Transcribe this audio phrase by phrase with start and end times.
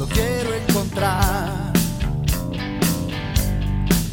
[0.00, 1.74] Solo quiero encontrar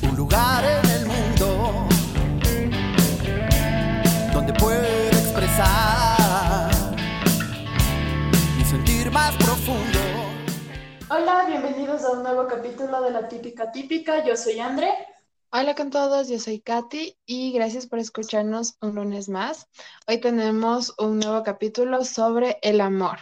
[0.03, 1.87] un lugar en el mundo
[4.33, 6.67] donde pueda expresar
[8.57, 9.99] mi sentir más profundo.
[11.09, 14.25] Hola, bienvenidos a un nuevo capítulo de La Típica Típica.
[14.25, 14.89] Yo soy André.
[15.51, 19.69] Hola con todos, yo soy Katy y gracias por escucharnos un lunes más.
[20.05, 23.19] Hoy tenemos un nuevo capítulo sobre el amor.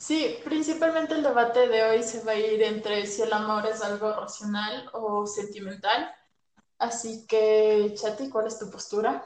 [0.00, 3.82] Sí, principalmente el debate de hoy se va a ir entre si el amor es
[3.82, 6.10] algo racional o sentimental.
[6.78, 9.22] Así que, Chati, ¿cuál es tu postura?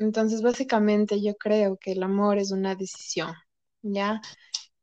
[0.00, 3.32] Entonces, básicamente yo creo que el amor es una decisión,
[3.80, 4.20] ¿ya?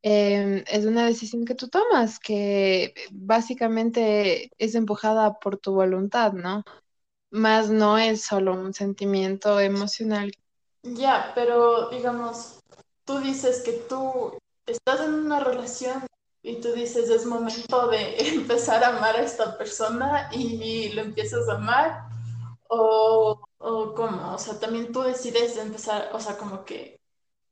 [0.01, 6.63] Em, es una decisión que tú tomas, que básicamente es empujada por tu voluntad, ¿no?
[7.29, 10.31] Más no es solo un sentimiento emocional.
[10.81, 12.59] Ya, pero digamos,
[13.03, 16.05] tú dices que tú estás en una relación
[16.41, 21.47] y tú dices es momento de empezar a amar a esta persona y lo empiezas
[21.49, 22.05] a amar
[22.67, 26.99] o, o cómo, o sea, también tú decides empezar, o sea, como que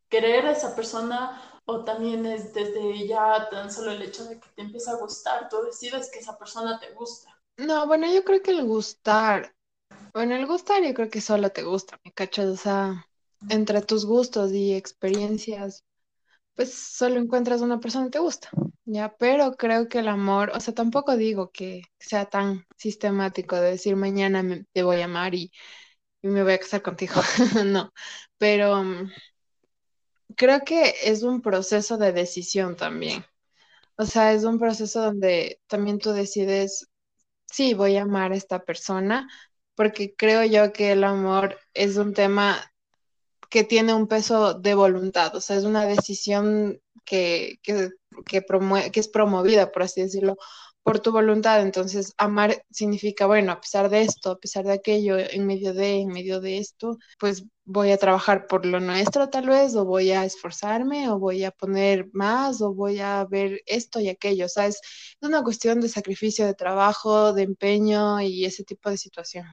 [0.10, 4.50] querer a esa persona o también es desde ya tan solo el hecho de que
[4.56, 7.40] te empieza a gustar, tú decides que esa persona te gusta.
[7.58, 9.56] No, bueno, yo creo que el gustar,
[10.14, 12.48] bueno, el gustar yo creo que solo te gusta, ¿me cachas?
[12.48, 13.08] O sea,
[13.50, 15.84] entre tus gustos y experiencias
[16.56, 18.50] pues solo encuentras una persona que te gusta,
[18.86, 19.16] ¿ya?
[19.18, 23.96] Pero creo que el amor, o sea, tampoco digo que sea tan sistemático de decir
[23.96, 24.44] mañana
[24.74, 25.52] te voy a amar y,
[26.22, 27.16] me voy a casar contigo,
[27.66, 27.92] no,
[28.38, 29.12] pero mm,
[30.36, 33.26] creo que es un proceso de decisión también.
[33.98, 36.90] O sea, es un proceso donde también tú decides,
[37.48, 39.30] sí, voy a amar a esta persona,
[39.76, 42.73] porque creo yo que el amor es un tema
[43.54, 47.92] que tiene un peso de voluntad, o sea, es una decisión que, que,
[48.26, 48.44] que,
[48.92, 50.38] que es promovida, por así decirlo,
[50.82, 51.62] por tu voluntad.
[51.62, 56.00] Entonces, amar significa, bueno, a pesar de esto, a pesar de aquello, en medio de,
[56.00, 60.10] en medio de esto, pues voy a trabajar por lo nuestro tal vez, o voy
[60.12, 64.48] a esforzarme, o voy a poner más, o voy a ver esto y aquello.
[64.48, 64.82] O sea, es
[65.22, 69.46] una cuestión de sacrificio, de trabajo, de empeño y ese tipo de situación.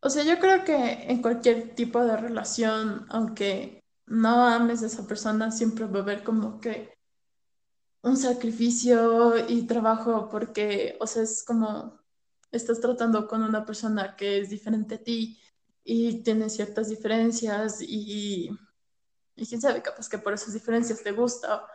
[0.00, 5.06] O sea, yo creo que en cualquier tipo de relación, aunque no ames a esa
[5.06, 6.96] persona, siempre va a haber como que
[8.02, 12.00] un sacrificio y trabajo porque, o sea, es como
[12.52, 15.40] estás tratando con una persona que es diferente a ti
[15.84, 18.50] y tiene ciertas diferencias y,
[19.34, 21.66] y quién sabe, capaz que por esas diferencias te gusta,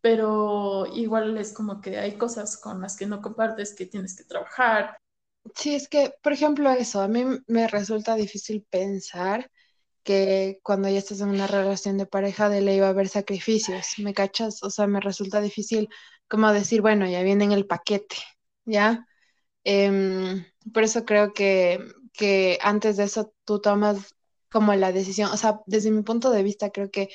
[0.00, 4.24] pero igual es como que hay cosas con las que no compartes que tienes que
[4.24, 4.96] trabajar
[5.56, 9.50] Sí, es que, por ejemplo, eso, a mí me resulta difícil pensar
[10.04, 13.94] que cuando ya estás en una relación de pareja de ley va a haber sacrificios,
[13.98, 14.62] ¿me cachas?
[14.64, 15.88] O sea, me resulta difícil
[16.28, 18.16] como decir, bueno, ya viene en el paquete,
[18.66, 19.06] ¿ya?
[19.64, 20.44] Em,
[20.74, 21.80] por eso creo que,
[22.14, 24.16] que antes de eso tú tomas
[24.50, 27.10] como la decisión, o sea, desde mi punto de vista creo que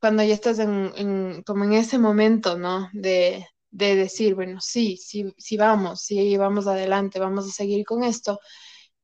[0.00, 2.88] cuando ya estás en, en como en ese momento, ¿no?
[2.92, 8.04] De, de decir, bueno, sí, sí, sí vamos, sí vamos adelante, vamos a seguir con
[8.04, 8.40] esto.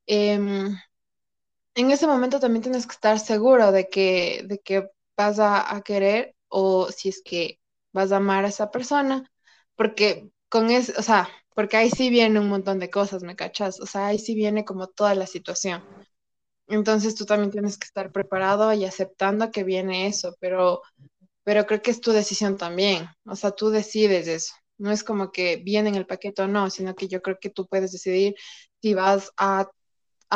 [0.07, 0.77] Em,
[1.75, 6.37] en ese momento también tienes que estar seguro de que, de que vas a, querer
[6.49, 7.61] o si es que
[7.93, 9.31] vas a amar a esa persona,
[9.77, 13.81] porque con eso, o sea, porque ahí sí viene un montón de cosas, ¿me cachas?
[13.81, 15.83] O sea, ahí sí viene como toda la situación.
[16.69, 20.83] Entonces tú también tienes que estar preparado y aceptando que viene eso, pero,
[21.45, 23.07] pero creo que es tu decisión también.
[23.27, 24.55] O sea, tú decides eso.
[24.83, 27.51] No es como que viene en el paquete o no, sino que yo creo que
[27.51, 28.35] tú puedes decidir
[28.81, 29.71] si vas a,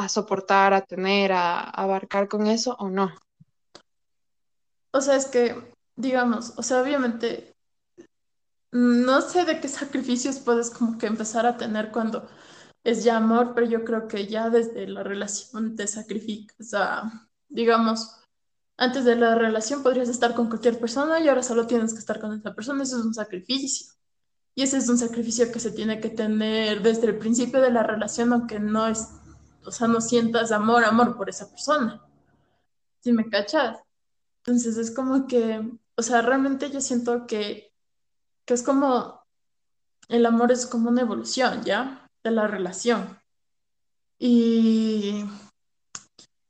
[0.09, 3.13] soportar, a tener, a, abarcar con eso o no.
[4.93, 5.57] O sea, es que,
[5.97, 7.57] digamos, o sea, obviamente,
[8.71, 12.29] no sé de qué sacrificios puedes como que empezar a tener cuando
[12.85, 18.23] es ya amor, pero yo creo que ya desde la relación te sacrificas a, digamos,
[18.77, 22.21] antes de la relación podrías estar con cualquier persona y ahora solo tienes que estar
[22.21, 23.96] con esa persona, eso es un sacrificio.
[24.59, 27.83] Y ese es un sacrificio que se tiene que tener desde el principio de la
[27.83, 29.11] relación, aunque no es,
[29.67, 32.03] o sea, no sientas amor, amor por esa persona.
[33.01, 33.79] ¿Sí me cachas?
[34.39, 35.61] Entonces es como que,
[35.95, 37.71] o sea, realmente yo siento que,
[38.47, 39.21] que es como,
[40.09, 42.09] el amor es como una evolución, ¿ya?
[42.25, 43.19] De la relación.
[44.19, 45.23] Y,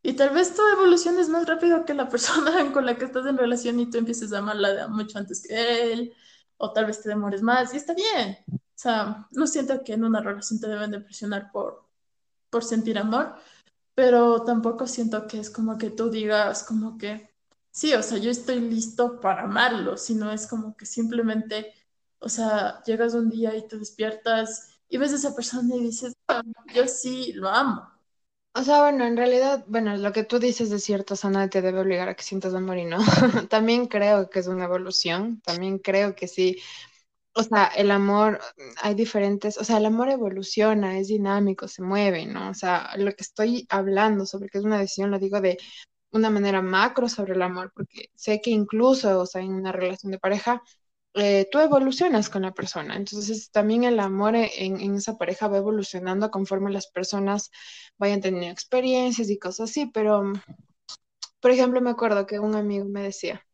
[0.00, 3.26] y tal vez tu evolución es más rápido que la persona con la que estás
[3.26, 6.14] en relación y tú empieces a amarla mucho antes que él
[6.58, 8.38] o tal vez te demores más y está bien.
[8.52, 11.86] O sea, no siento que en una relación te deben de presionar por,
[12.50, 13.34] por sentir amor,
[13.94, 17.30] pero tampoco siento que es como que tú digas como que,
[17.70, 21.72] sí, o sea, yo estoy listo para amarlo, sino es como que simplemente
[22.18, 26.14] o sea, llegas un día y te despiertas y ves a esa persona y dices,
[26.28, 26.42] "Ah,
[26.74, 27.88] yo sí lo amo.
[28.58, 31.48] O sea, bueno, en realidad, bueno, lo que tú dices de cierto, o sea, nadie
[31.50, 32.98] te debe obligar a que sientas amor y no.
[33.50, 36.58] También creo que es una evolución, también creo que sí.
[37.34, 38.40] O sea, el amor,
[38.82, 42.50] hay diferentes, o sea, el amor evoluciona, es dinámico, se mueve, ¿no?
[42.50, 45.58] O sea, lo que estoy hablando sobre que es una decisión, lo digo de
[46.12, 50.12] una manera macro sobre el amor, porque sé que incluso, o sea, en una relación
[50.12, 50.62] de pareja,
[51.16, 52.96] eh, tú evolucionas con la persona.
[52.96, 57.50] Entonces, también el amor en, en esa pareja va evolucionando conforme las personas
[57.98, 59.86] vayan teniendo experiencias y cosas así.
[59.92, 60.32] Pero,
[61.40, 63.44] por ejemplo, me acuerdo que un amigo me decía,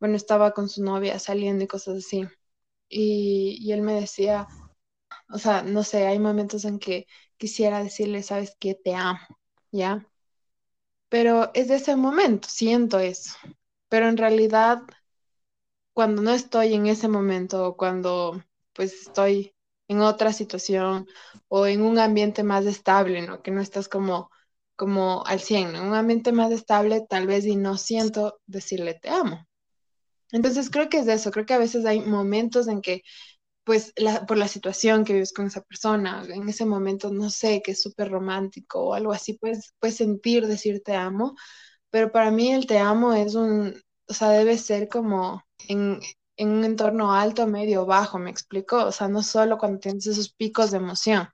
[0.00, 2.26] bueno, estaba con su novia saliendo y cosas así.
[2.88, 4.48] Y, y él me decía,
[5.32, 7.06] o sea, no sé, hay momentos en que
[7.38, 9.20] quisiera decirle, sabes que te amo,
[9.72, 10.06] ¿ya?
[11.08, 13.34] Pero es de ese momento, siento eso.
[13.88, 14.82] Pero en realidad
[16.00, 18.42] cuando no estoy en ese momento o cuando
[18.72, 19.54] pues estoy
[19.86, 21.06] en otra situación
[21.48, 23.42] o en un ambiente más estable, ¿no?
[23.42, 24.30] Que no estás como,
[24.76, 25.80] como al 100, ¿no?
[25.80, 29.46] En un ambiente más estable tal vez y no siento decirle te amo.
[30.32, 33.02] Entonces creo que es de eso, creo que a veces hay momentos en que
[33.64, 37.60] pues la, por la situación que vives con esa persona, en ese momento, no sé,
[37.62, 41.36] que es súper romántico o algo así, pues puedes sentir decir te amo,
[41.90, 43.74] pero para mí el te amo es un,
[44.08, 46.00] o sea, debe ser como en,
[46.36, 48.84] en un entorno alto, medio, bajo, ¿me explico?
[48.84, 51.28] O sea, no solo cuando tienes esos picos de emoción.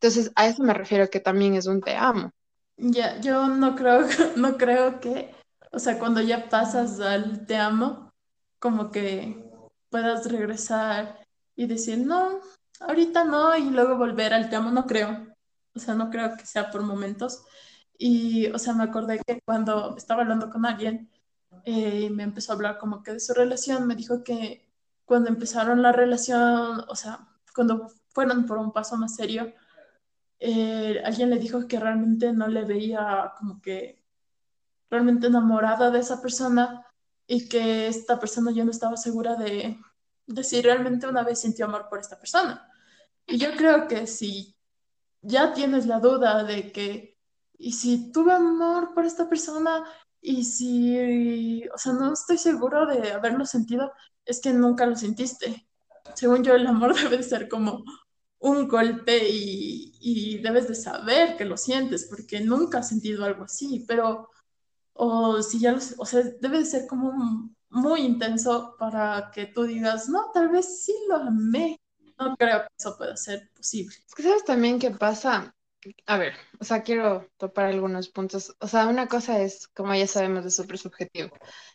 [0.00, 2.30] Entonces, a eso me refiero que también es un te amo.
[2.76, 4.00] Ya, yo no creo,
[4.36, 5.34] no creo que,
[5.72, 8.12] o sea, cuando ya pasas al te amo,
[8.58, 9.44] como que
[9.90, 11.20] puedas regresar
[11.54, 12.40] y decir, no,
[12.80, 15.28] ahorita no, y luego volver al te amo, no creo.
[15.74, 17.44] O sea, no creo que sea por momentos.
[17.98, 21.10] Y, o sea, me acordé que cuando estaba hablando con alguien,
[21.64, 24.68] eh, me empezó a hablar como que de su relación, me dijo que
[25.04, 29.52] cuando empezaron la relación, o sea, cuando fueron por un paso más serio,
[30.38, 34.04] eh, alguien le dijo que realmente no le veía como que
[34.90, 36.86] realmente enamorada de esa persona
[37.26, 39.78] y que esta persona ya no estaba segura de,
[40.26, 42.68] de si realmente una vez sintió amor por esta persona.
[43.26, 44.54] Y yo creo que si
[45.22, 47.18] ya tienes la duda de que,
[47.58, 49.84] y si tuve amor por esta persona,
[50.26, 53.92] y si, o sea, no estoy seguro de haberlo sentido,
[54.24, 55.68] es que nunca lo sentiste.
[56.14, 57.84] Según yo, el amor debe de ser como
[58.38, 63.84] un golpe y, debes de saber que lo sientes, porque nunca has sentido algo así,
[63.86, 64.30] pero,
[64.94, 69.64] o si ya lo, o sea, debe de ser como muy intenso para que tú
[69.64, 71.78] digas, no, tal vez sí lo amé.
[72.18, 73.94] No creo que eso pueda ser posible.
[74.16, 75.53] Sabes también qué pasa.
[76.06, 78.54] A ver, o sea, quiero topar algunos puntos.
[78.60, 81.30] O sea, una cosa es, como ya sabemos, es súper subjetivo.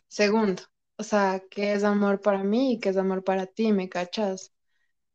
[0.08, 0.64] Segundo,
[0.98, 4.52] o sea, qué es amor para mí y qué es amor para ti, ¿me cachas?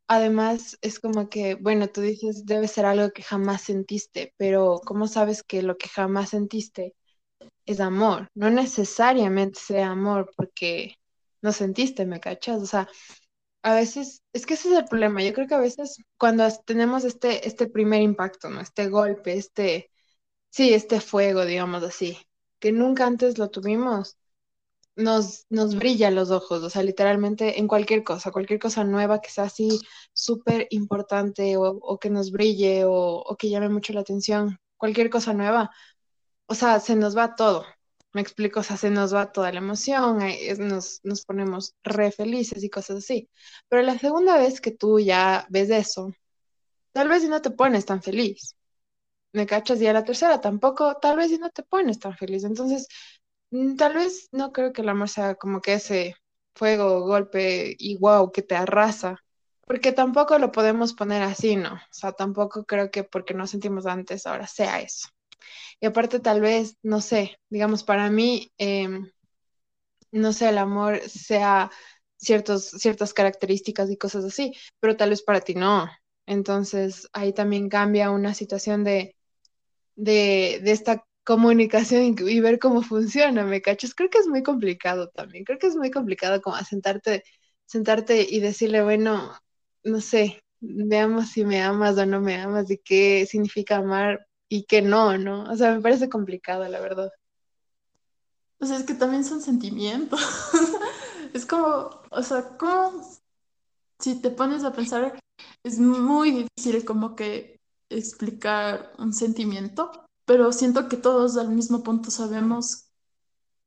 [0.08, 5.08] Además, es como que, bueno, tú dices, debe ser algo que jamás sentiste, pero ¿cómo
[5.08, 6.94] sabes que lo que jamás sentiste
[7.66, 8.28] es amor?
[8.34, 10.96] No necesariamente sea amor porque
[11.42, 12.62] no sentiste, ¿me cachas?
[12.62, 12.88] O sea,
[13.64, 15.22] a veces, es que ese es el problema.
[15.24, 18.60] Yo creo que a veces cuando tenemos este, este primer impacto, ¿no?
[18.62, 19.90] Este golpe, este,
[20.50, 22.18] sí, este fuego, digamos así,
[22.60, 24.18] que nunca antes lo tuvimos
[24.96, 29.30] nos, nos brilla los ojos, o sea, literalmente en cualquier cosa, cualquier cosa nueva que
[29.30, 29.80] sea así
[30.12, 35.10] súper importante o, o que nos brille o, o que llame mucho la atención, cualquier
[35.10, 35.70] cosa nueva,
[36.46, 37.64] o sea, se nos va todo.
[38.14, 40.18] Me explico, o sea, se nos va toda la emoción,
[40.58, 43.28] nos, nos ponemos re felices y cosas así.
[43.68, 46.12] Pero la segunda vez que tú ya ves eso,
[46.92, 48.56] tal vez si no te pones tan feliz,
[49.32, 49.80] ¿me cachas?
[49.82, 52.44] Y a la tercera tampoco, tal vez si no te pones tan feliz.
[52.44, 52.88] Entonces,
[53.50, 56.16] Mm, Tal vez no creo que el amor sea como que ese
[56.56, 59.18] fuego, golpe y wow que te arrasa,
[59.66, 61.74] porque tampoco lo podemos poner así, ¿no?
[61.74, 65.08] O sea, tampoco creo que porque no sentimos antes ahora sea eso.
[65.80, 69.10] Y aparte tal vez, no sé, digamos, para mí, em,
[70.12, 71.70] no sé, el amor sea
[72.16, 75.88] ciertos, ciertas características y cosas así, pero tal vez para ti no.
[76.26, 79.16] Entonces ahí también cambia una situación de
[79.96, 83.94] de, de esta comunicación y, ver cómo funciona, ¿me cachas?
[83.94, 87.24] Creo que es muy complicado también, creo que es muy complicado como sentarte,
[87.66, 89.32] sentarte y decirle, bueno,
[89.84, 94.64] no sé, veamos si me amas o no me amas y qué significa amar y
[94.64, 95.44] qué no, ¿no?
[95.50, 97.10] O sea, me parece complicado, la verdad.
[98.60, 100.20] O sea, es que también son sentimientos.
[101.34, 103.02] Es como, o sea, como
[103.98, 105.18] si te pones a pensar,
[105.64, 107.58] es muy difícil como que
[107.90, 109.90] explicar un sentimiento,
[110.26, 112.86] pero siento que todos al mismo punto sabemos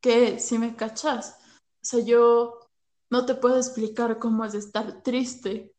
[0.02, 1.38] que si me cachas.
[1.82, 2.60] O sea, yo
[3.10, 5.74] no te puedo explicar cómo es estar triste,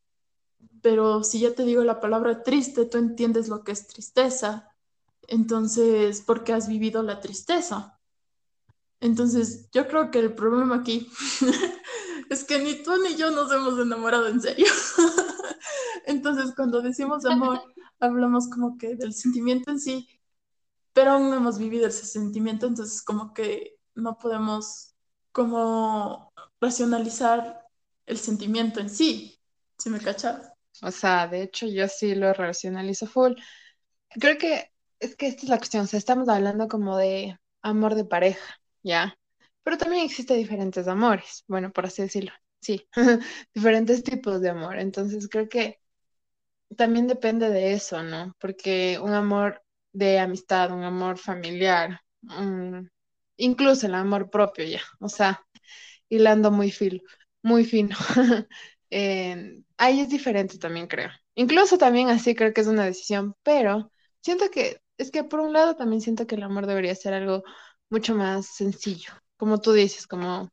[0.82, 4.67] pero si ya te digo la palabra triste, tú entiendes lo que es tristeza.
[5.28, 8.00] Entonces, porque has vivido la tristeza.
[9.00, 11.08] Entonces, yo creo que el problema aquí
[12.30, 14.66] es que ni tú ni yo nos hemos enamorado en serio.
[16.06, 17.62] Entonces, cuando decimos amor,
[18.00, 20.08] hablamos como que del sentimiento en sí,
[20.92, 24.94] pero aún no hemos vivido ese sentimiento, entonces como que no podemos
[25.32, 27.62] como racionalizar
[28.06, 29.38] el sentimiento en sí,
[29.78, 30.50] si me cachas.
[30.82, 33.34] O sea, de hecho yo sí lo racionalizo full.
[34.08, 37.94] Creo que es que esta es la cuestión, o sea, estamos hablando como de amor
[37.94, 39.16] de pareja, ¿ya?
[39.62, 42.88] Pero también existe diferentes amores, bueno, por así decirlo, sí,
[43.54, 44.78] diferentes tipos de amor.
[44.78, 45.78] Entonces creo que
[46.76, 48.34] también depende de eso, ¿no?
[48.40, 49.62] Porque un amor
[49.92, 52.00] de amistad, un amor familiar,
[53.36, 55.44] incluso el amor propio ya, o sea,
[56.08, 57.00] hilando muy fino,
[57.42, 57.96] muy fino.
[59.78, 61.10] ahí es diferente también, creo.
[61.34, 65.52] Incluso también así creo que es una decisión, pero siento que, es que por un
[65.52, 67.42] lado también siento que el amor debería ser algo
[67.90, 70.50] mucho más sencillo, como tú dices, como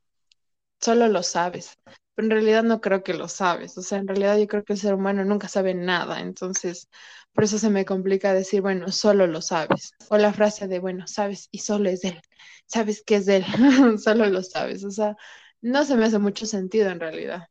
[0.80, 1.78] solo lo sabes
[2.16, 3.78] pero en realidad no creo que lo sabes.
[3.78, 6.22] O sea, en realidad yo creo que el ser humano nunca sabe nada.
[6.22, 6.88] Entonces,
[7.34, 9.92] por eso se me complica decir, bueno, solo lo sabes.
[10.10, 12.22] O la frase de, bueno, sabes y solo es él.
[12.68, 13.46] Sabes que es él,
[14.02, 14.86] solo lo sabes.
[14.86, 15.18] O sea,
[15.62, 17.50] no se me hace mucho sentido en realidad.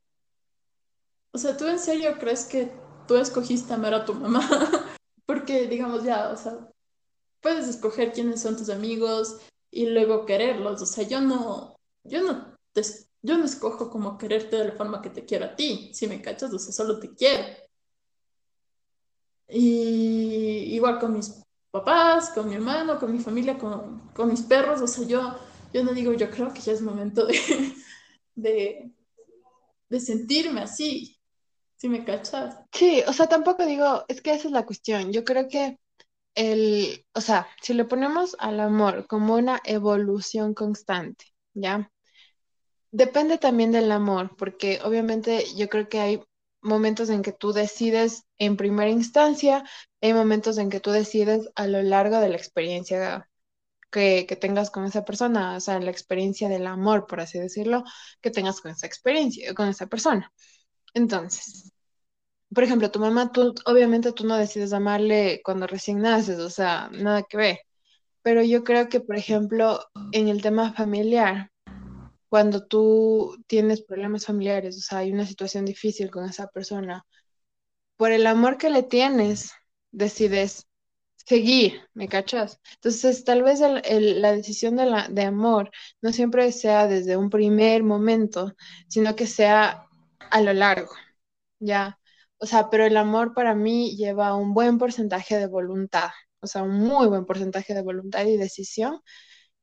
[1.33, 2.73] O sea, ¿tú en serio crees que
[3.07, 4.41] tú escogiste amar a tu mamá?
[5.27, 6.71] Porque, digamos, ya, o sea,
[7.45, 9.37] puedes escoger quiénes son tus amigos
[9.71, 10.81] y luego quererlos.
[10.81, 12.83] O sea, yo no, yo no te
[13.23, 16.21] yo no escojo como quererte de la forma que te quiero a ti, si me
[16.21, 17.45] cachas, o sea, solo te quiero.
[19.49, 24.87] Y igual con mis papás, con mi hermano, con mi familia, con, mis perros, o
[24.87, 25.39] sea, yo,
[25.73, 27.39] yo no digo, yo creo que ya es momento de,
[28.35, 28.93] de,
[29.89, 31.19] de sentirme así,
[31.77, 32.59] si me cachas.
[32.73, 35.79] Sí, o sea, tampoco digo, es que esa es la cuestión, yo creo que
[36.35, 41.91] el, o sea, si le ponemos al amor como una evolución constante, ¿ya?
[42.91, 46.23] Depende también del amor, porque obviamente yo creo que hay
[46.63, 49.65] momentos en que tú decides en primera instancia,
[50.01, 53.29] hay momentos en que tú decides a lo largo de la experiencia
[53.95, 57.85] que, tengas con esa persona, o sea, la experiencia del amor, por así decirlo,
[58.21, 60.33] que tengas con esa experiencia, con esa persona.
[60.95, 61.74] Entonces,
[62.55, 66.89] por ejemplo, tu mamá, tú, obviamente tú no decides amarle cuando recién naces, o sea,
[66.93, 67.59] nada que ver.
[68.23, 69.81] Pero yo creo que, por ejemplo,
[70.13, 71.51] en el tema familiar,
[72.29, 77.05] cuando tú tienes problemas familiares, o sea, hay una situación difícil con esa persona,
[77.97, 79.53] por el amor que le tienes,
[79.93, 80.67] decides
[81.17, 82.61] seguir, ¿me cachas?
[82.75, 85.71] Entonces, tal vez la decisión de, la, de amor
[86.03, 88.55] no siempre sea desde un primer momento,
[88.89, 89.87] sino que sea
[90.31, 90.91] a lo largo,
[91.61, 91.99] ¿ya?
[92.39, 96.11] O sea, pero el amor para mí lleva un buen porcentaje de voluntad,
[96.41, 99.01] o sea, un muy buen porcentaje de voluntad y decisión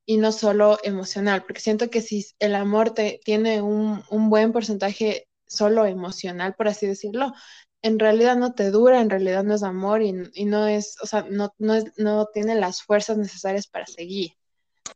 [0.06, 5.28] y no solo emocional, porque siento que si el amor te, tiene un, buen porcentaje
[5.48, 7.34] solo emocional, por así decirlo,
[7.82, 10.12] en realidad no te dura, en realidad no es amor y,
[10.46, 14.32] no es, o sea, no, no, es, no tiene las fuerzas necesarias para seguir.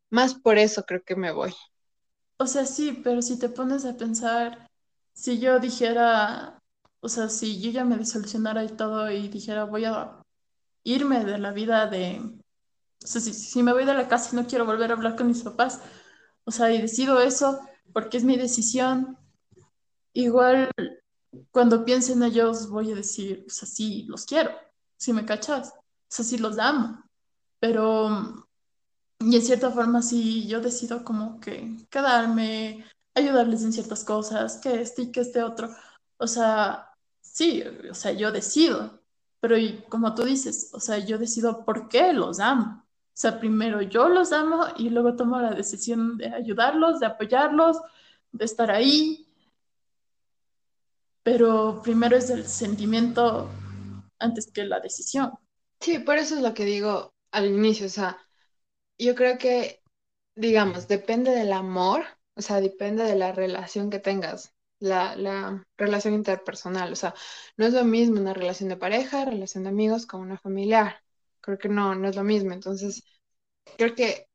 [0.10, 1.54] Más por eso creo que me voy.
[2.38, 4.68] O sea, sí, pero si te pones a pensar,
[5.14, 6.62] si yo dijera,
[7.06, 10.24] o sea, si yo ya me disolucionara y todo y dijera, voy a
[10.84, 14.48] irme de la vida de, o sea, si, me voy de la casa y no
[14.48, 15.82] quiero volver a hablar con mis papás,
[16.46, 17.60] o sea, y decido eso
[17.94, 19.20] porque es mi decisión,
[20.14, 20.72] igual
[21.52, 24.50] cuando piensen en ellos voy a decir, o sea, sí, los quiero,
[24.98, 27.04] si me cachas, o sea, sí los amo,
[27.60, 28.48] pero,
[29.20, 32.84] y en cierta forma sí, yo decido como que quedarme,
[33.14, 35.70] ayudarles en ciertas cosas, que este y que este otro,
[36.18, 36.85] o sea,
[37.36, 39.02] sí, o sea, yo decido,
[39.42, 42.86] pero y como tú dices, o sea, yo decido por qué los amo.
[42.88, 47.78] O sea, primero yo los amo y luego tomo la decisión de ayudarlos, de apoyarlos,
[48.32, 49.28] de estar ahí.
[51.24, 53.50] Pero primero es el sentimiento
[54.20, 55.34] antes que la decisión.
[55.82, 57.88] Sí, por eso es lo que digo al inicio.
[57.88, 58.18] O sea,
[58.98, 59.84] yo creo que,
[60.36, 66.14] digamos, depende del amor, o sea, depende de la relación que tengas, la, la relación
[66.14, 66.92] interpersonal.
[66.94, 67.14] O sea,
[67.58, 71.02] no es lo mismo una relación de pareja, relación de amigos con una familiar
[71.42, 72.54] creo que no, no es lo mismo.
[72.54, 73.04] Entonces,
[73.78, 74.28] creo que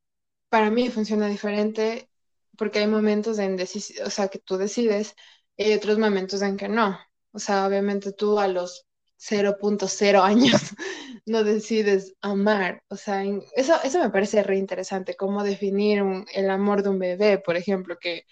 [0.49, 2.09] para mí funciona diferente
[2.57, 5.15] porque hay momentos en o sea, que tú decides
[5.57, 6.99] y hay otros momentos en que no.
[7.33, 8.85] O sea, obviamente tú a los
[9.17, 10.61] 0.0 años
[11.25, 12.83] no decides amar.
[12.89, 13.23] O sea,
[13.55, 17.97] eso, eso me parece re interesante, cómo definir el amor de un bebé, por ejemplo,
[17.99, 18.25] que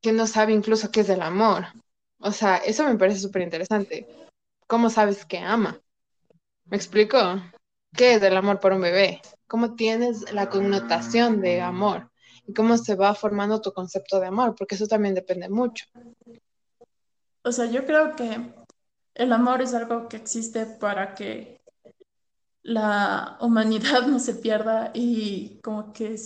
[0.00, 1.66] que no sabe incluso qué es el amor.
[2.18, 4.06] O sea, eso me parece súper interesante.
[4.66, 5.80] ¿Cómo sabes que ama?
[6.66, 7.18] ¿Me explico?
[7.96, 9.20] ¿Qué es el amor por un bebé?
[9.46, 12.10] ¿Cómo tienes la connotación de amor?
[12.46, 14.54] ¿Y cómo se va formando tu concepto de amor?
[14.56, 15.86] Porque eso también depende mucho.
[17.42, 18.52] O sea, yo creo que
[19.14, 21.60] el amor es algo que existe para que
[22.62, 26.16] la humanidad no se pierda y como que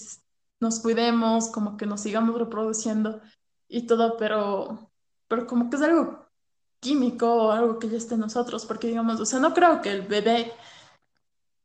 [0.61, 3.21] nos cuidemos, como que nos sigamos reproduciendo
[3.69, 4.91] y todo, pero,
[5.29, 6.29] pero como que es algo
[6.81, 9.91] químico o algo que ya esté en nosotros, porque digamos, o sea, no creo que
[9.91, 10.53] el bebé,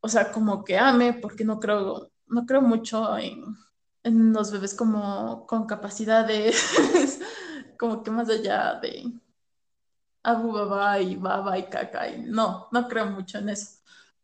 [0.00, 3.44] o sea, como que ame, porque no creo, no creo mucho en,
[4.02, 7.20] en los bebés como con capacidades,
[7.78, 9.12] como que más allá de
[10.22, 13.78] abu baba y baba y caca, y no, no creo mucho en eso,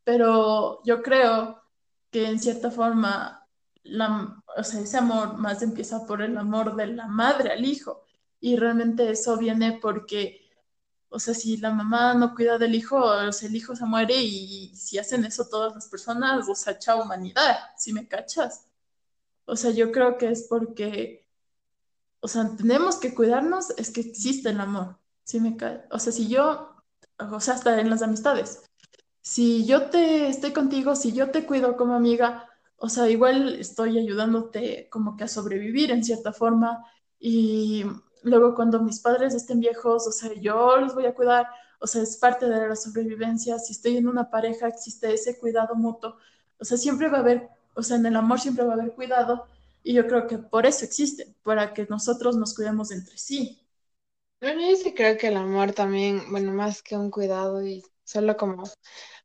[0.04, 1.62] pero yo creo
[2.11, 3.46] que en cierta forma,
[3.88, 8.02] la, o sea, ese amor más empieza por el amor de la madre al hijo,
[8.40, 10.47] y realmente eso viene porque
[11.09, 14.14] o sea, si la mamá no cuida del hijo, o sea, el hijo se muere
[14.16, 18.66] y si hacen eso todas las personas, o sea, chao humanidad, si me cachas.
[19.47, 21.26] O sea, yo creo que es porque,
[22.21, 24.99] o sea, tenemos que cuidarnos, es que existe el amor.
[25.25, 25.57] Si me
[25.90, 26.76] o sea, si yo,
[27.19, 28.62] o sea, hasta en las amistades,
[29.23, 33.99] si yo te estoy contigo, si yo te cuido como amiga, o sea, igual estoy
[33.99, 36.85] ayudándote como que a sobrevivir en cierta forma
[37.18, 37.85] y
[38.23, 41.47] luego cuando mis padres estén viejos, o sea, yo los voy a cuidar,
[41.80, 45.75] o sea, es parte de la sobrevivencia, si estoy en una pareja existe ese cuidado
[45.75, 46.16] mutuo,
[46.59, 48.92] o sea, siempre va a haber, o sea, en el amor siempre va a haber
[48.95, 49.47] cuidado
[49.83, 53.61] y yo creo que por eso existe, para que nosotros nos cuidemos entre sí.
[54.40, 58.37] Bueno, yo sí creo que el amor también, bueno, más que un cuidado y solo
[58.37, 58.64] como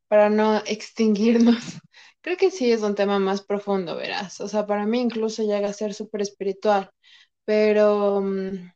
[0.08, 1.82] para no extinguirnos,
[2.22, 4.42] creo que sí es un tema más profundo, verás.
[4.42, 6.92] O sea, para mí incluso llega a ser súper espiritual,
[7.46, 8.72] pero mm,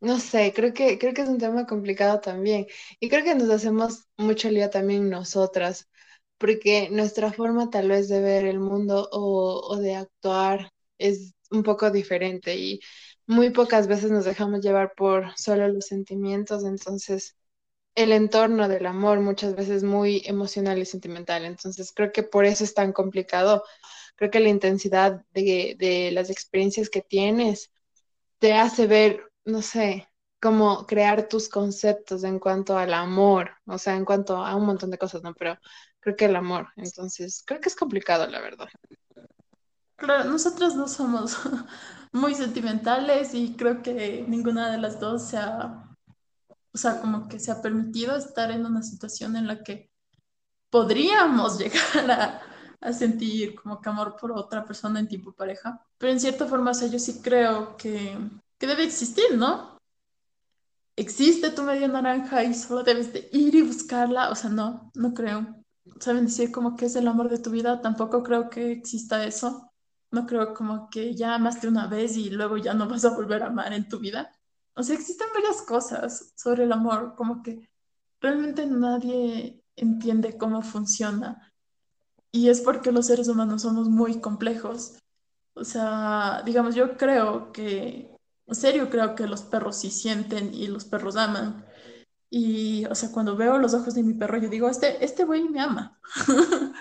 [0.00, 2.66] no sé, creo que, creo que es un tema complicado también.
[3.00, 5.88] Y creo que nos hacemos mucho lío también nosotras,
[6.38, 11.62] porque nuestra forma tal vez de ver el mundo o, o de actuar es un
[11.62, 12.80] poco diferente y
[13.26, 17.36] muy pocas veces nos dejamos llevar por solo los sentimientos, entonces
[17.94, 22.64] el entorno del amor muchas veces muy emocional y sentimental, entonces creo que por eso
[22.64, 23.64] es tan complicado.
[24.16, 27.70] Creo que la intensidad de, de las experiencias que tienes
[28.38, 30.08] te hace ver no sé,
[30.40, 34.90] como crear tus conceptos en cuanto al amor, o sea, en cuanto a un montón
[34.90, 35.34] de cosas, ¿no?
[35.34, 35.58] Pero
[36.00, 38.68] creo que el amor, entonces, creo que es complicado, la verdad.
[39.96, 41.36] Claro, nosotros no somos
[42.12, 45.34] muy sentimentales y creo que ninguna de las dos
[46.72, 49.90] o sea, como que se ha permitido estar en una situación en la que
[50.70, 52.42] podríamos llegar a,
[52.80, 55.84] a sentir como que amor por otra persona en tipo pareja.
[55.98, 58.16] Pero en cierta forma, o sea, yo sí creo que
[58.60, 59.80] que debe existir, ¿no?
[60.94, 64.30] Existe tu media naranja y solo debes de ir y buscarla.
[64.30, 65.64] O sea, no, no creo.
[65.98, 67.80] ¿Saben decir como que es el amor de tu vida?
[67.80, 69.72] Tampoco creo que exista eso.
[70.10, 73.42] No creo como que ya amaste una vez y luego ya no vas a volver
[73.42, 74.30] a amar en tu vida.
[74.74, 77.68] O sea, existen varias cosas sobre el amor, como que
[78.20, 81.52] realmente nadie entiende cómo funciona.
[82.32, 84.98] Y es porque los seres humanos somos muy complejos.
[85.54, 88.10] O sea, digamos, yo creo que
[88.46, 91.64] en serio creo que los perros sí sienten y los perros aman.
[92.30, 95.48] Y, o sea, cuando veo los ojos de mi perro, yo digo, este, este güey
[95.48, 95.98] me ama.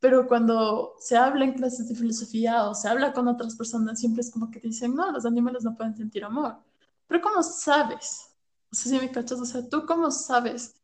[0.00, 4.20] Pero cuando se habla en clases de filosofía o se habla con otras personas, siempre
[4.20, 6.58] es como que dicen, no, los animales no pueden sentir amor.
[7.06, 8.34] Pero ¿cómo sabes?
[8.72, 10.76] O sea, si me cachas, o sea, ¿tú cómo sabes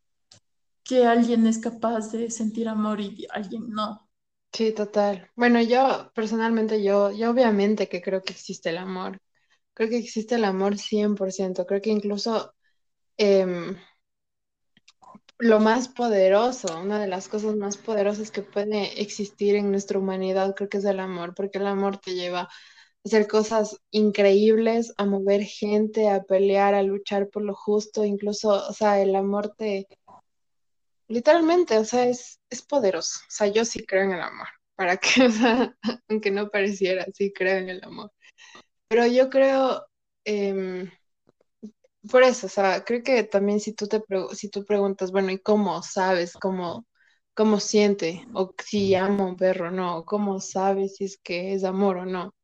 [0.85, 4.09] que alguien es capaz de sentir amor y alguien no?
[4.53, 5.31] Sí, total.
[5.37, 9.21] Bueno, yo personalmente, yo, obviamente que creo que existe el amor.
[9.75, 11.67] Creo que existe el amor 100%.
[11.67, 12.55] Creo que incluso
[13.19, 13.77] em,
[15.39, 20.55] lo más poderoso, una de las cosas más poderosas que puede existir en nuestra humanidad,
[20.55, 22.49] creo que es el amor, porque el amor te lleva
[23.05, 28.73] hacer cosas increíbles, a mover gente, a pelear, a luchar por lo justo, incluso, o
[28.73, 29.87] sea, el amor te,
[31.09, 33.21] literalmente, o sea, es, es poderoso.
[33.29, 35.77] O sea, yo sí creo en el amor, para que, o sea,
[36.09, 38.13] aunque no pareciera, sí creo en el amor.
[38.89, 39.87] Pero yo creo,
[40.25, 40.91] em,
[42.11, 44.03] por eso, o sea, creo que también si tú te
[44.35, 46.87] si tú preguntas, bueno, ¿y cómo sabes cómo,
[47.35, 48.27] cómo siente?
[48.35, 52.07] O si ama un perro o no, cómo sabes si es que es amor o
[52.07, 52.35] no.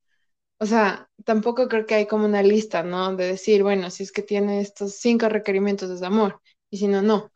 [0.59, 3.15] O sea, tampoco creo que hay como una lista, ¿no?
[3.17, 6.41] De decir, bueno, si es que tiene estos cinco requerimientos es amor,
[6.71, 7.31] y si no, no.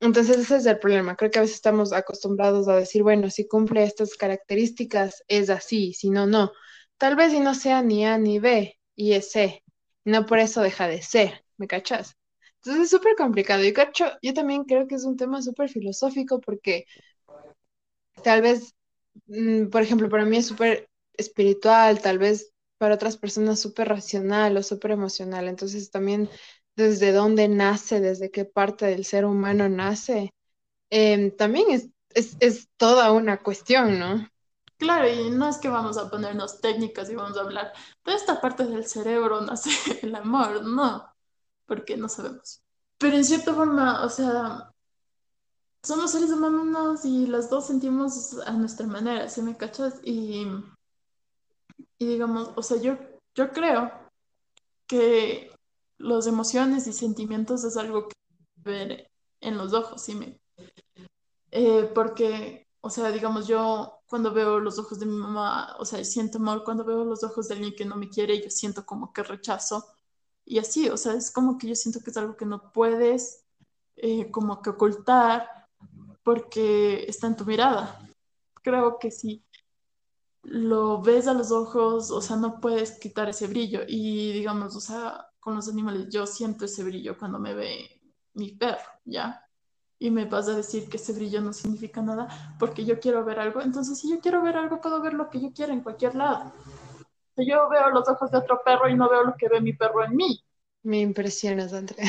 [0.00, 1.16] Entonces ese es el problema.
[1.16, 5.94] Creo que a veces estamos acostumbrados a decir, bueno, si cumple estas características es así,
[5.94, 6.52] si no, no.
[6.98, 9.62] Tal vez y no sea ni A ni B y es C.
[10.04, 12.16] No por eso deja de ser, ¿me cachas?
[12.56, 13.62] Entonces es súper complicado.
[13.64, 16.86] Yo, cacho, yo también creo que es un tema súper filosófico porque
[18.22, 18.74] tal vez,
[19.26, 24.56] mm, por ejemplo, para mí es súper espiritual, tal vez para otras personas súper racional
[24.56, 25.48] o súper emocional.
[25.48, 26.28] Entonces también
[26.76, 30.32] desde dónde nace, desde qué parte del ser humano nace,
[30.90, 34.28] em, también es, es, es toda una cuestión, ¿no?
[34.78, 37.72] Claro, y no es que vamos a ponernos técnicas y vamos a hablar
[38.04, 39.70] de esta parte del cerebro nace
[40.02, 41.06] el amor, no,
[41.66, 42.62] porque no sabemos.
[42.98, 44.72] Pero en cierta forma, o sea,
[45.82, 50.00] somos seres humanos y las dos sentimos a nuestra manera, ¿se me cachas?
[50.04, 50.46] Y,
[52.02, 52.98] y digamos, o sea, yo,
[53.32, 53.92] yo creo
[54.88, 55.52] que
[55.98, 58.14] las emociones y sentimientos es algo que
[58.56, 59.08] ver
[59.40, 60.40] en los ojos, ¿sí me?
[61.52, 66.04] Eh, porque, o sea, digamos, yo cuando veo los ojos de mi mamá, o sea,
[66.04, 69.12] siento amor, cuando veo los ojos de alguien que no me quiere, yo siento como
[69.12, 69.86] que rechazo.
[70.44, 73.44] Y así, o sea, es como que yo siento que es algo que no puedes
[73.96, 75.68] eh, como que ocultar
[76.24, 78.08] porque está en tu mirada.
[78.62, 79.44] Creo que sí
[80.42, 83.80] lo ves a los ojos, o sea, no puedes quitar ese brillo.
[83.86, 88.00] Y digamos, o sea, con los animales yo siento ese brillo cuando me ve
[88.34, 89.46] mi perro, ¿ya?
[89.98, 93.38] Y me vas a decir que ese brillo no significa nada porque yo quiero ver
[93.40, 93.60] algo.
[93.62, 96.52] Entonces, si yo quiero ver algo, puedo ver lo que yo quiera en cualquier lado.
[97.36, 100.04] Yo veo los ojos de otro perro y no veo lo que ve mi perro
[100.04, 100.42] en mí.
[100.82, 102.06] Me impresionas, Andrea.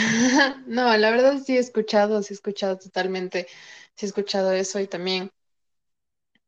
[0.68, 3.48] no, la verdad sí he escuchado, sí he escuchado totalmente,
[3.96, 5.32] sí he escuchado eso y también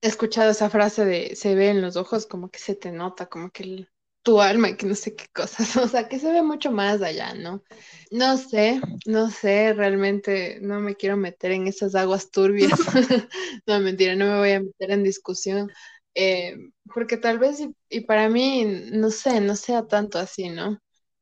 [0.01, 3.27] he escuchado esa frase de se ve en los ojos, como que se te nota,
[3.27, 3.87] como que
[4.23, 7.01] tu alma y que no sé qué cosas, o sea, que se ve mucho más
[7.01, 7.63] allá, ¿no?
[8.11, 12.71] No sé, no sé, realmente no me quiero meter en esas aguas turbias.
[13.67, 15.71] No, mentira, no me voy a meter en discusión,
[16.15, 16.55] eh,
[16.93, 20.79] porque tal vez, y, y para mí, no sé, no sea tanto así, ¿no?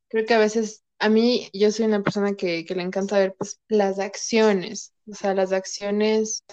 [0.08, 3.34] Creo que a veces, a mí, yo soy una persona que, que le encanta ver
[3.38, 6.44] pues, las acciones, o sea, las acciones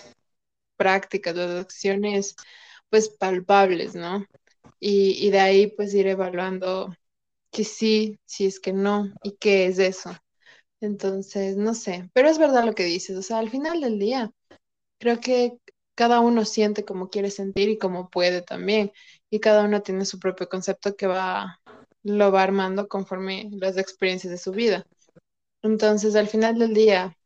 [0.81, 2.35] prácticas, las acciones
[2.89, 4.25] pues palpables, ¿no?
[4.79, 6.89] Y, de ahí pues ir evaluando
[7.53, 10.11] si sí, si es que no, y qué es eso.
[10.81, 14.31] Entonces, no sé, pero es verdad lo que dices, o sea, al final del día,
[14.99, 15.59] creo que
[15.95, 18.91] cada uno siente como quiere sentir y como puede también,
[19.29, 21.61] y cada uno tiene su propio concepto que va,
[22.03, 24.87] lo va armando conforme las experiencias de su vida.
[25.63, 27.17] Entonces, al final del día,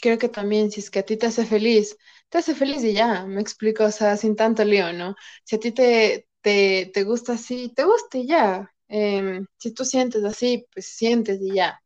[0.00, 1.96] creo que también si es que a ti te hace feliz,
[2.28, 5.14] te hace feliz y ya, me explico, o sea, sin tanto lío, ¿no?
[5.44, 8.72] Si a ti te, te, te gusta así, te gusta y ya.
[8.88, 11.80] Em, si tú sientes así, pues sientes y ya.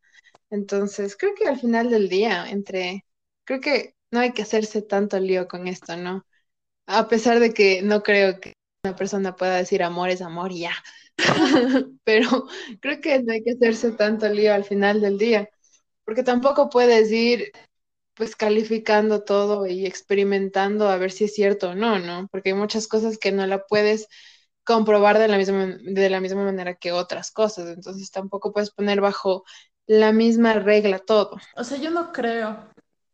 [0.51, 3.05] Entonces, creo que al final del día, entre,
[3.45, 6.27] creo que no hay que hacerse tanto lío con esto, ¿no?
[6.87, 10.61] A pesar de que no creo que una persona pueda decir amor es amor y
[10.61, 10.75] ya.
[12.05, 12.49] Pero
[12.81, 15.49] creo que no hay que hacerse tanto lío al final del día,
[16.05, 17.53] porque tampoco puedes ir
[18.15, 22.29] pues calificando todo y experimentando a ver si es cierto o no, ¿no?
[22.31, 24.09] Porque hay muchas cosas que no la puedes
[24.65, 29.01] comprobar de la misma, de la misma manera que otras cosas, entonces tampoco puedes poner
[29.01, 29.45] bajo
[29.87, 31.39] la misma regla todo.
[31.57, 32.71] O sea, yo no creo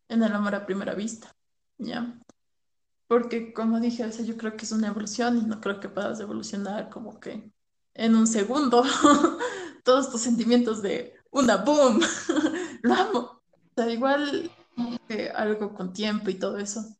[0.07, 1.35] en el amor a primera vista,
[1.77, 2.19] ¿ya?
[3.07, 5.89] Porque como dije, o sea, yo creo que es una evolución y no creo que
[5.89, 7.51] puedas evolucionar como que
[7.95, 8.83] en un segundo
[9.83, 11.99] todos tus sentimientos de una boom,
[12.83, 13.19] lo amo.
[13.19, 13.41] O
[13.75, 14.51] sea, igual
[15.35, 16.97] algo con tiempo y todo eso.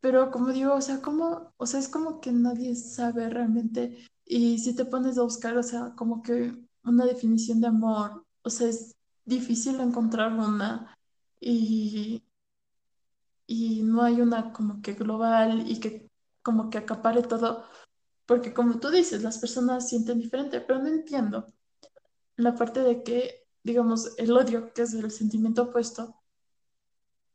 [0.00, 4.06] Pero como digo, o sea, como, o sea, es como que nadie sabe realmente.
[4.24, 6.54] Y si te pones a buscar, o sea, como que
[6.84, 10.96] una definición de amor, o sea, es difícil encontrar una
[11.40, 12.22] y,
[13.46, 16.10] y no hay una como que global y que
[16.42, 17.64] como que acapare todo,
[18.26, 21.46] porque como tú dices, las personas sienten diferente, pero no entiendo
[22.36, 26.14] la parte de que, digamos, el odio, que es el sentimiento opuesto,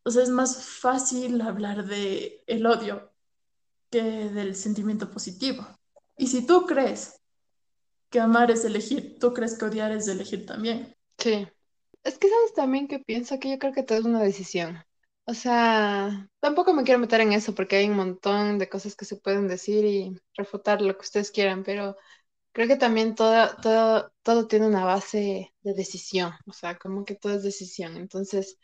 [0.03, 3.11] o sea, es más fácil hablar de el odio
[3.89, 5.65] que del sentimiento positivo.
[6.17, 7.19] Y si tú crees
[8.09, 10.95] que amar es elegir, tú crees que odiar es elegir también.
[11.17, 11.47] Sí.
[12.03, 14.83] Es que sabes también que pienso que yo creo que todo es una decisión.
[15.25, 19.05] O sea, tampoco me quiero meter en eso porque hay un montón de cosas que
[19.05, 21.95] se pueden decir y refutar lo que ustedes quieran, pero
[22.51, 26.33] creo que también todo, todo, todo tiene una base de decisión.
[26.47, 27.97] O sea, como que todo es decisión.
[27.97, 28.57] Entonces,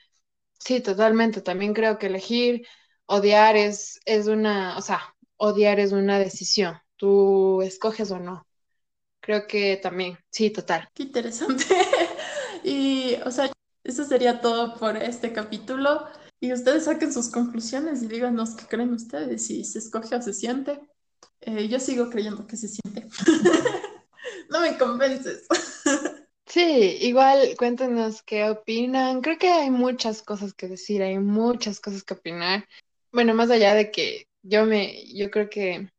[0.60, 1.42] Sí, totalmente.
[1.42, 2.68] También creo que elegir
[3.06, 6.78] odiar es, es una, o sea, odiar es una decisión.
[6.98, 8.46] Tú escoges o no.
[9.22, 10.90] Creo que también, sí, total.
[10.94, 11.66] Qué interesante.
[12.62, 13.50] Y, o sea,
[13.86, 16.06] eso sería todo por este capítulo.
[16.42, 20.34] Y ustedes saquen sus conclusiones y díganos qué creen ustedes, si se escoge o se
[20.34, 20.82] siente.
[21.42, 23.08] Eh, yo sigo creyendo que se siente.
[24.50, 25.46] No me convences.
[26.50, 29.22] Sí, igual cuéntenos qué opinan.
[29.22, 32.68] Creo que hay muchas cosas que decir, hay muchas cosas que opinar.
[33.12, 35.90] Bueno, más allá de que yo me, yo creo que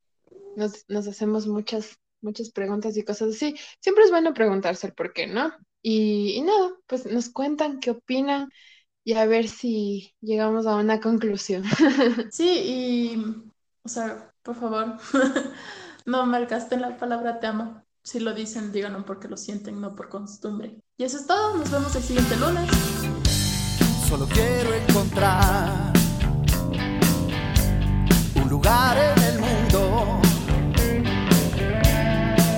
[0.56, 3.54] nos, nos hacemos muchas, muchas preguntas y cosas así.
[3.80, 5.52] Siempre es bueno preguntarse el por qué, ¿no?
[5.82, 8.50] Y, y nada, pues nos cuentan qué opinan
[9.04, 11.64] y a ver si llegamos a una conclusión.
[12.28, 14.96] Sí, y, o sea, por favor,
[16.06, 17.84] no malgasten la palabra te amo.
[18.02, 20.80] Si lo dicen, díganlo porque lo sienten, no por costumbre.
[20.96, 22.68] Y eso es todo, nos vemos el siguiente lunes.
[24.08, 25.92] Solo quiero encontrar
[28.34, 30.20] un lugar en el mundo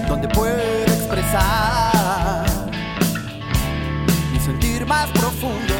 [0.08, 2.70] donde pueda expresar
[4.32, 5.71] mi sentir más profundo.